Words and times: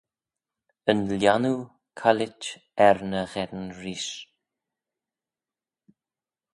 Yn 0.91 0.99
Lhiannoo 1.09 1.59
Caillit 1.99 2.43
er 2.85 2.97
ny 3.09 3.21
Gheddyn 3.31 3.69
Reesht. 3.79 4.19